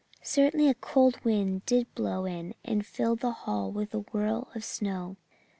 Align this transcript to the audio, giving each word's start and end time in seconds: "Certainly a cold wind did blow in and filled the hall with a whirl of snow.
"Certainly 0.23 0.67
a 0.67 0.73
cold 0.73 1.23
wind 1.23 1.63
did 1.67 1.93
blow 1.93 2.25
in 2.25 2.55
and 2.65 2.83
filled 2.83 3.19
the 3.19 3.29
hall 3.29 3.71
with 3.71 3.93
a 3.93 3.99
whirl 3.99 4.49
of 4.55 4.63
snow. 4.63 5.17